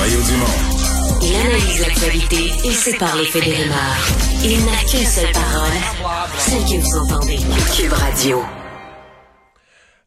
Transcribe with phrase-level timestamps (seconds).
[0.00, 1.20] Mario Dumont.
[1.20, 4.08] Il analyse l'actualité et sépare les faits des rumeurs.
[4.42, 5.76] Il n'a qu'une seule parole,
[6.38, 7.36] celle que vous entendez.
[7.76, 8.42] Cube Radio.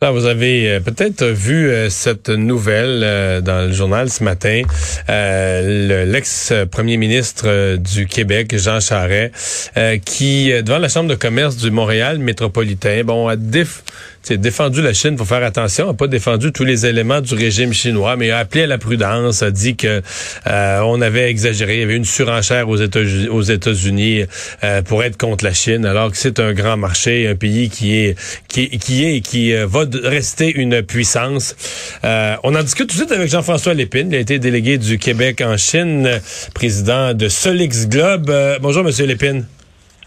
[0.00, 4.62] Là, vous avez euh, peut-être vu euh, cette nouvelle euh, dans le journal ce matin.
[5.08, 9.72] L'ex-premier ministre du Québec, Jean Charest,
[10.04, 13.82] qui, devant la Chambre de commerce du Montréal métropolitain, bon, a déf
[14.28, 18.16] défendu la Chine, faut faire attention, a pas défendu tous les éléments du régime chinois,
[18.16, 20.02] mais a appelé à la prudence, a dit que
[20.46, 24.24] euh, on avait exagéré, il y avait une surenchère aux États-Unis, aux États-Unis
[24.62, 27.96] euh, pour être contre la Chine, alors que c'est un grand marché, un pays qui
[27.96, 28.16] est
[28.48, 31.56] qui qui est qui euh, va rester une puissance.
[32.02, 35.40] on en discute tout de suite avec Jean-François Lépine, il a été délégué du Québec
[35.40, 36.20] en Chine,
[36.54, 38.30] président de Solix Globe.
[38.60, 39.46] bonjour Monsieur Lépine.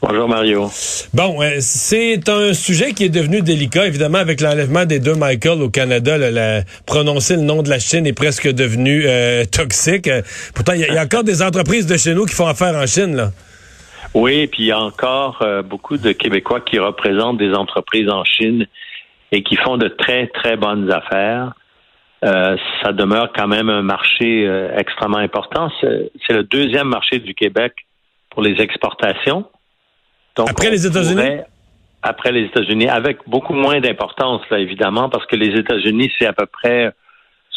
[0.00, 0.68] Bonjour Mario.
[1.12, 5.60] Bon, euh, c'est un sujet qui est devenu délicat, évidemment, avec l'enlèvement des deux Michael
[5.60, 6.16] au Canada.
[6.16, 10.06] la, prononcer le nom de la Chine est presque devenu euh, toxique.
[10.06, 10.22] Euh,
[10.54, 13.16] pourtant, il y, a encore des entreprises de chez nous qui font affaire en Chine,
[13.16, 13.30] là.
[14.14, 18.66] Oui, puis il y a encore beaucoup de Québécois qui représentent des entreprises en Chine
[19.32, 21.52] et qui font de très, très bonnes affaires.
[22.22, 25.70] ça demeure quand même un marché extrêmement important.
[25.82, 27.74] C'est le deuxième marché du Québec
[28.30, 29.44] pour les exportations
[30.46, 31.40] après les États-Unis?
[32.02, 36.32] Après les États-Unis, avec beaucoup moins d'importance, là, évidemment, parce que les États-Unis, c'est à
[36.32, 36.92] peu près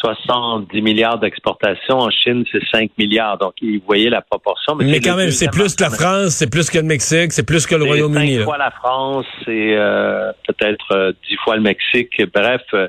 [0.02, 1.98] 70 milliards d'exportations.
[1.98, 3.38] En Chine, c'est 5 milliards.
[3.38, 4.74] Donc, vous voyez la proportion.
[4.74, 7.66] Mais, quand même, c'est plus que la France, c'est plus que le Mexique, c'est plus
[7.66, 8.38] que le Royaume-Uni.
[8.38, 12.20] C'est fois la France, c'est euh, peut-être euh, dix fois le Mexique.
[12.34, 12.88] Bref, euh,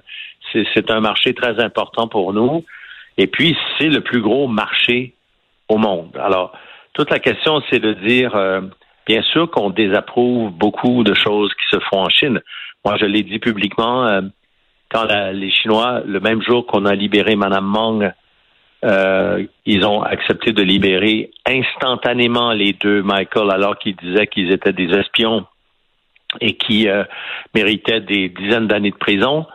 [0.51, 2.65] c'est un marché très important pour nous.
[3.17, 5.13] Et puis, c'est le plus gros marché
[5.69, 6.17] au monde.
[6.19, 6.53] Alors,
[6.93, 8.35] toute la question, c'est de dire
[9.05, 12.41] Bien sûr qu'on désapprouve beaucoup de choses qui se font en Chine.
[12.85, 14.21] Moi, je l'ai dit publiquement euh,
[14.91, 18.13] quand les Chinois, le même jour qu'on a libéré Mme Meng,
[18.83, 24.73] euh, ils ont accepté de libérer instantanément les deux Michael alors qu'ils disaient qu'ils étaient
[24.73, 25.45] des espions
[26.41, 27.03] et qui euh,
[27.55, 29.45] méritaient des dizaines d'années de prison.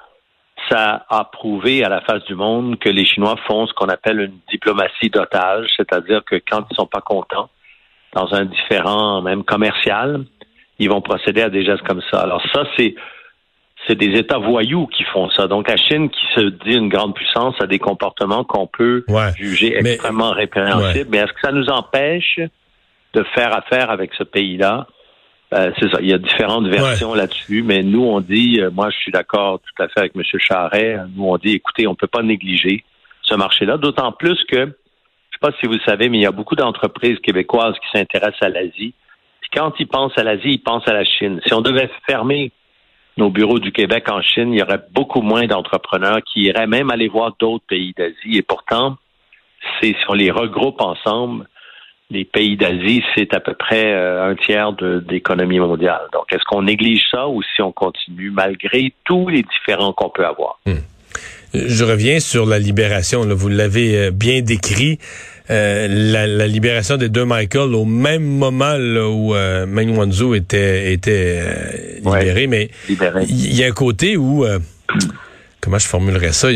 [0.70, 4.20] Ça a prouvé à la face du monde que les Chinois font ce qu'on appelle
[4.20, 7.48] une diplomatie d'otage, c'est-à-dire que quand ils sont pas contents,
[8.14, 10.24] dans un différent même commercial,
[10.78, 12.20] ils vont procéder à des gestes comme ça.
[12.20, 12.94] Alors ça, c'est
[13.86, 15.46] c'est des États voyous qui font ça.
[15.46, 19.04] Donc la Chine, qui se dit une grande puissance, a des comportements qu'on peut
[19.36, 21.08] juger extrêmement répréhensibles.
[21.10, 22.40] Mais est-ce que ça nous empêche
[23.14, 24.86] de faire affaire avec ce pays-là?
[25.54, 25.98] Euh, c'est ça.
[26.02, 29.60] Il y a différentes versions là-dessus, mais nous, on dit, euh, moi, je suis d'accord
[29.60, 30.22] tout à fait avec M.
[30.38, 30.98] Charret.
[31.16, 32.84] Nous, on dit, écoutez, on ne peut pas négliger
[33.22, 34.76] ce marché-là, d'autant plus que
[35.38, 38.48] sais pas si vous savez, mais il y a beaucoup d'entreprises québécoises qui s'intéressent à
[38.48, 38.94] l'Asie.
[39.54, 41.40] quand ils pensent à l'Asie, ils pensent à la Chine.
[41.46, 42.52] Si on devait fermer
[43.16, 46.90] nos bureaux du Québec en Chine, il y aurait beaucoup moins d'entrepreneurs qui iraient même
[46.90, 48.36] aller voir d'autres pays d'Asie.
[48.36, 48.96] Et pourtant,
[49.80, 51.46] si on les regroupe ensemble,
[52.10, 56.08] les pays d'Asie, c'est à peu près euh, un tiers de, l'économie mondiale.
[56.12, 60.26] Donc, est-ce qu'on néglige ça ou si on continue malgré tous les différents qu'on peut
[60.26, 60.58] avoir?
[60.64, 60.78] Hmm.
[61.54, 63.26] Je reviens sur la libération.
[63.34, 64.98] Vous l'avez euh, bien décrit.
[65.50, 71.42] Euh, la, libération des deux Michael au même moment où euh, Meng Wanzhou était, était
[72.04, 72.46] libéré.
[72.46, 74.44] mais il y a un côté où...
[75.62, 76.48] comment je formulerais ça?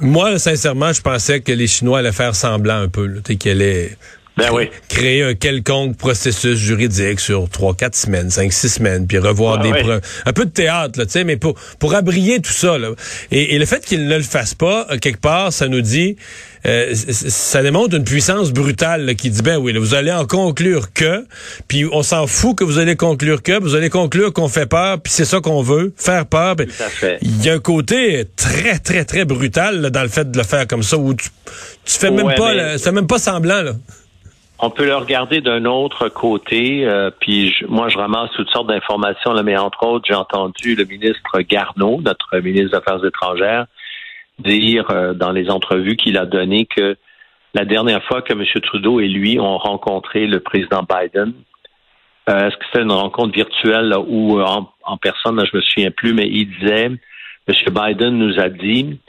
[0.00, 3.96] moi, sincèrement, je pensais que les Chinois allaient faire semblant un peu, qu'elle allaient
[4.36, 4.70] ben oui.
[4.88, 9.70] Créer un quelconque processus juridique sur trois, quatre semaines, cinq, six semaines, puis revoir des
[9.70, 10.00] preuves.
[10.24, 12.78] Un peu de théâtre, là, tu sais, mais pour, pour abrier tout ça.
[12.78, 12.92] Là.
[13.30, 16.16] Et, le fait qu'il ne le fasse pas, euh, quelque part, ça nous dit,
[16.64, 21.26] euh, ça démontre une puissance brutale qui dit, ben oui, vous allez en conclure que,
[21.68, 24.98] puis on s'en fout que vous allez conclure que, vous allez conclure qu'on fait peur,
[24.98, 26.56] puis c'est ça qu'on veut, faire peur.
[27.20, 30.66] Il y a un côté très, très, très brutal dans le fait de le faire
[30.66, 31.28] comme ça, où tu,
[31.84, 33.74] tu fais même pas, ça même pas semblant, là
[34.62, 36.86] on peut le regarder d'un autre côté.
[36.86, 41.40] Euh, puis moi, je ramasse toutes sortes d'informations, mais entre autres, j'ai entendu le ministre
[41.40, 43.66] Garneau, notre ministre des Affaires étrangères,
[44.38, 46.96] dire euh, dans les entrevues qu'il a données que
[47.54, 48.44] la dernière fois que M.
[48.62, 51.32] Trudeau et lui ont rencontré le président Biden,
[52.30, 56.28] euh, est-ce que c'était une rencontre virtuelle ou en, personne, je me souviens plus, mais
[56.28, 56.98] il disait, M.
[57.48, 59.00] Biden nous a dit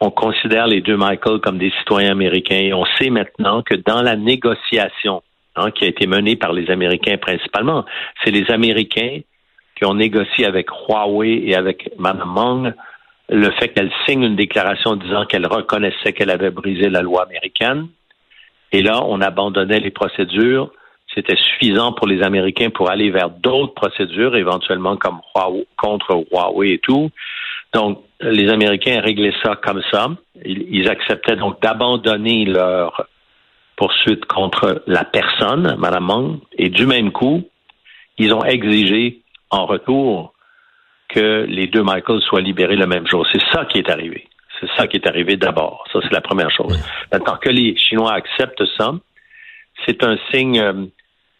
[0.00, 2.58] on considère les deux Michael comme des citoyens américains.
[2.58, 5.22] Et on sait maintenant que dans la négociation
[5.56, 7.84] hein, qui a été menée par les Américains principalement,
[8.24, 9.20] c'est les Américains
[9.76, 12.74] qui ont négocié avec Huawei et avec Mme Meng
[13.28, 17.88] le fait qu'elle signe une déclaration disant qu'elle reconnaissait qu'elle avait brisé la loi américaine.
[18.72, 20.72] Et là, on abandonnait les procédures.
[21.14, 25.20] C'était suffisant pour les Américains pour aller vers d'autres procédures, éventuellement comme
[25.76, 27.10] contre Huawei et tout.
[27.72, 30.08] Donc, les Américains réglaient ça comme ça.
[30.44, 33.06] Ils, acceptaient donc d'abandonner leur
[33.76, 37.48] poursuite contre la personne, Mme Meng, et du même coup,
[38.18, 40.34] ils ont exigé en retour
[41.08, 43.26] que les deux Michael soient libérés le même jour.
[43.32, 44.28] C'est ça qui est arrivé.
[44.60, 45.84] C'est ça qui est arrivé d'abord.
[45.92, 46.78] Ça, c'est la première chose.
[47.10, 48.92] Maintenant que les Chinois acceptent ça,
[49.86, 50.84] c'est un signe euh,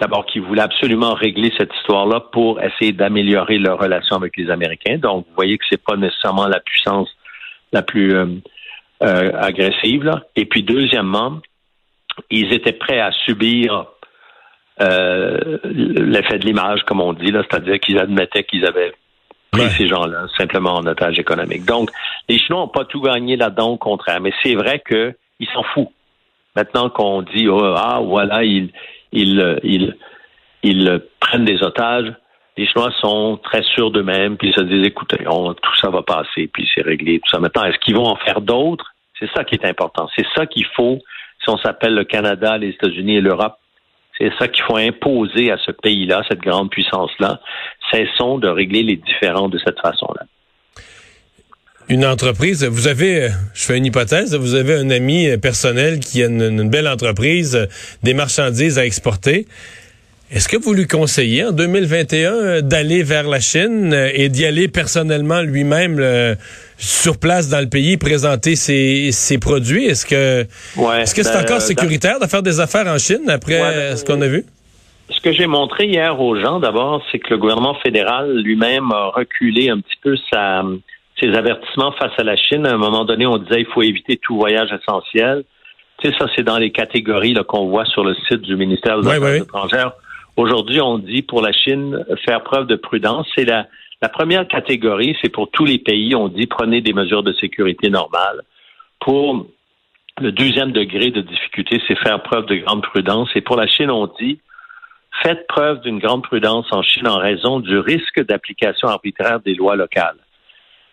[0.01, 4.99] d'abord qu'ils voulaient absolument régler cette histoire-là pour essayer d'améliorer leur relation avec les Américains.
[4.99, 7.09] Donc, vous voyez que c'est pas nécessairement la puissance
[7.73, 8.27] la plus euh,
[9.03, 10.05] euh, agressive.
[10.05, 10.23] Là.
[10.37, 11.41] Et puis, deuxièmement,
[12.31, 13.87] ils étaient prêts à subir
[14.83, 18.95] l'effet de l'image, comme on dit, là, c'est-à-dire qu'ils admettaient qu'ils avaient
[19.51, 21.67] pris ces gens-là simplement en otage économique.
[21.67, 21.91] Donc,
[22.29, 24.21] les Chinois n'ont pas tout gagné là-dedans, au contraire.
[24.21, 25.93] Mais c'est vrai qu'ils s'en foutent.
[26.57, 28.71] Maintenant qu'on dit, oh, ah, voilà, ils,
[29.13, 29.97] ils, ils,
[30.63, 32.13] ils prennent des otages,
[32.57, 36.49] les Chinois sont très sûrs d'eux-mêmes, puis ils se disent, écoutez, tout ça va passer,
[36.53, 37.41] puis c'est réglé, tout ça.
[37.41, 38.85] Maintenant, est-ce qu'ils vont en faire d'autres?
[39.19, 40.09] C'est ça qui est important.
[40.17, 40.99] C'est ça qu'il faut,
[41.43, 43.57] si on s'appelle le Canada, les États-Unis et l'Europe,
[44.19, 47.41] c'est ça qu'il faut imposer à ce pays-là, cette grande puissance-là.
[47.91, 50.27] Cessons de régler les différends de cette façon-là.
[51.91, 56.27] Une entreprise, vous avez, je fais une hypothèse, vous avez un ami personnel qui a
[56.27, 57.67] une, belle entreprise,
[58.05, 59.49] des marchandises à exporter.
[60.31, 65.41] Est-ce que vous lui conseillez en 2021 d'aller vers la Chine et d'y aller personnellement
[65.41, 66.37] lui-même
[66.79, 69.87] sur place dans le pays présenter ses, produits?
[69.87, 70.47] Est-ce que
[71.03, 74.05] est-ce que c'est ben, encore sécuritaire de faire des affaires en Chine après ben, ce
[74.05, 74.45] qu'on a vu?
[75.09, 79.09] Ce que j'ai montré hier aux gens, d'abord, c'est que le gouvernement fédéral lui-même a
[79.09, 80.63] reculé un petit peu sa,
[81.21, 82.67] ses avertissements face à la Chine.
[82.67, 85.45] À un moment donné, on disait il faut éviter tout voyage essentiel.
[85.99, 89.09] Tu sais, ça, c'est dans les catégories qu'on voit sur le site du ministère des
[89.09, 89.93] Affaires étrangères.
[90.37, 93.27] Aujourd'hui, on dit pour la Chine faire preuve de prudence.
[93.37, 93.67] C'est la,
[94.01, 96.15] la première catégorie, c'est pour tous les pays.
[96.15, 98.43] On dit prenez des mesures de sécurité normales.
[99.01, 99.47] Pour
[100.21, 103.29] le deuxième degré de difficulté, c'est faire preuve de grande prudence.
[103.35, 104.41] Et pour la Chine, on dit
[105.23, 109.77] faites preuve d'une grande prudence en Chine en raison du risque d'application arbitraire des lois
[109.77, 110.17] locales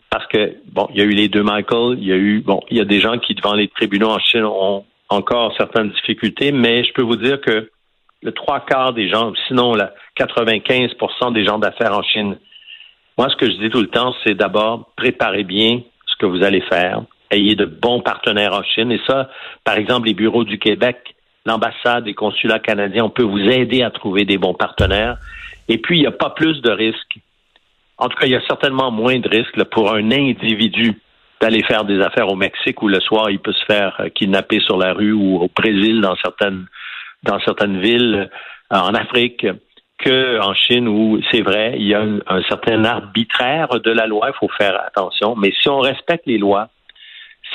[0.09, 2.61] parce que, bon, il y a eu les deux Michael, il y a eu, bon,
[2.69, 6.51] il y a des gens qui, devant les tribunaux en Chine, ont encore certaines difficultés,
[6.51, 7.69] mais je peux vous dire que
[8.23, 12.37] le trois quarts des gens, sinon la 95% des gens d'affaires en Chine,
[13.17, 16.43] moi, ce que je dis tout le temps, c'est d'abord préparez bien ce que vous
[16.43, 17.01] allez faire,
[17.31, 19.29] ayez de bons partenaires en Chine, et ça,
[19.63, 21.15] par exemple, les bureaux du Québec,
[21.45, 25.17] l'ambassade, les consulats canadiens, on peut vous aider à trouver des bons partenaires.
[25.69, 27.19] Et puis, il n'y a pas plus de risques
[27.97, 31.01] en tout cas, il y a certainement moins de risques pour un individu
[31.41, 34.59] d'aller faire des affaires au Mexique où le soir il peut se faire euh, kidnapper
[34.59, 36.65] sur la rue ou au Brésil dans certaines
[37.23, 38.29] dans certaines villes
[38.73, 39.45] euh, en Afrique
[39.99, 44.29] que en Chine où c'est vrai il y a un, certain arbitraire de la loi.
[44.29, 45.35] Il faut faire attention.
[45.35, 46.69] Mais si on respecte les lois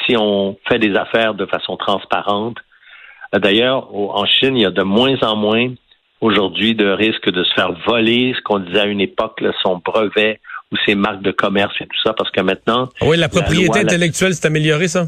[0.07, 2.59] si on fait des affaires de façon transparente
[3.35, 5.75] euh, d'ailleurs en Chine il y a de moins en moins
[6.23, 10.41] aujourd'hui de risque de se faire voler, ce qu'on disait à une époque, son brevet
[10.71, 12.89] ou ses marques de commerce et tout ça, parce que maintenant...
[13.01, 15.07] Ah oui, la propriété intellectuelle s'est améliorée, ça?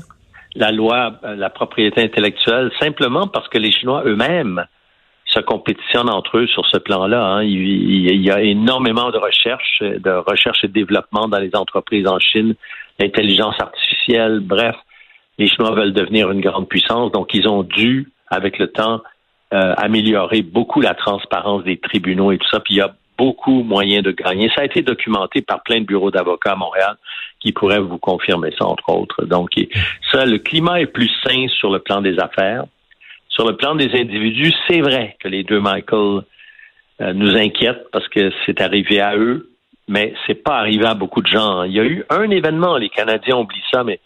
[0.57, 4.67] La loi, euh, la propriété intellectuelle, simplement parce que les Chinois eux-mêmes
[5.25, 7.25] se compétitionnent entre eux sur ce plan-là.
[7.25, 7.43] Hein.
[7.45, 12.19] Il, y a énormément de recherche, de recherche et de développement dans les entreprises en
[12.19, 12.55] Chine,
[12.99, 14.77] l'intelligence artificielle, bref,
[15.39, 19.01] les Chinois veulent devenir une grande puissance, donc ils ont dû, avec le temps,
[19.55, 22.59] euh, améliorer beaucoup la transparence des tribunaux et tout ça.
[22.59, 24.51] Puis il y a beaucoup moyen de gagner.
[24.55, 26.97] Ça a été documenté par plein de bureaux d'avocats à Montréal
[27.39, 29.25] qui pourraient vous confirmer ça, entre autres.
[29.27, 29.51] Donc,
[30.11, 32.65] ça, le climat est plus sain sur le plan des affaires.
[33.29, 36.23] Sur le plan des individus, c'est vrai que les deux Michael
[37.01, 39.51] euh, nous inquiètent parce que c'est arrivé à eux,
[39.87, 41.63] mais c'est pas arrivé à beaucoup de gens.
[41.63, 44.01] Il y a eu un événement, les Canadiens oublient ça, mais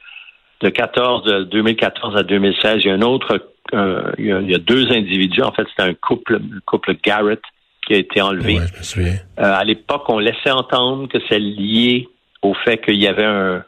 [0.61, 4.91] de 14, de 2014 à 2016, il y a un autre il, y a, deux
[4.93, 5.43] individus.
[5.43, 7.41] En fait, c'était un couple, le couple Garrett
[7.87, 8.59] qui a été enlevé.
[8.59, 12.09] Euh, à l'époque, on laissait entendre que c'est lié
[12.43, 13.65] au fait qu'il y avait un,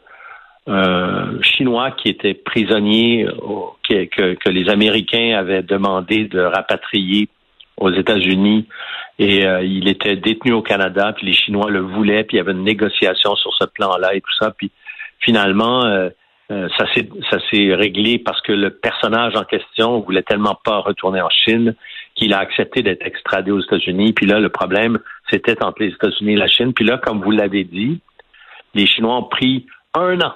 [1.41, 3.25] Chinois qui était prisonnier,
[3.89, 7.27] que, que, les Américains avaient demandé de rapatrier
[7.77, 8.67] aux États-Unis
[9.19, 12.41] et euh, il était détenu au Canada, puis les Chinois le voulaient, puis il y
[12.41, 14.71] avait une négociation sur ce plan-là et tout ça, puis
[15.19, 16.09] finalement, euh,
[16.51, 20.79] euh, ça s'est ça s'est réglé parce que le personnage en question voulait tellement pas
[20.79, 21.75] retourner en Chine
[22.15, 24.11] qu'il a accepté d'être extradé aux États-Unis.
[24.11, 26.73] Puis là, le problème, c'était entre les États-Unis et la Chine.
[26.73, 28.01] Puis là, comme vous l'avez dit,
[28.73, 30.33] les Chinois ont pris un an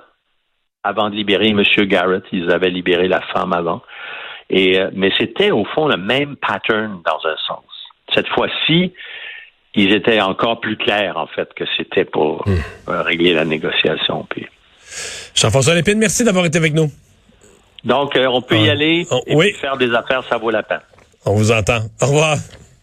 [0.84, 1.64] avant de libérer M.
[1.88, 2.24] Garrett.
[2.32, 3.82] Ils avaient libéré la femme avant.
[4.50, 7.66] Et, euh, mais c'était au fond le même pattern dans un sens.
[8.14, 8.94] Cette fois-ci,
[9.74, 12.54] ils étaient encore plus clairs, en fait, que c'était pour hmm.
[12.88, 14.26] régler la négociation.
[14.30, 14.46] Puis
[15.36, 16.92] Jean-François Lépine, merci d'avoir été avec nous.
[17.84, 19.52] Donc, euh, on peut y aller Oh, et oui.
[19.52, 20.80] puis faire des affaires, ça vaut la peine.
[21.26, 21.80] On vous entend.
[22.02, 22.38] Au revoir.